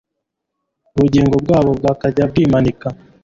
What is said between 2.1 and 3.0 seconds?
kwiimanika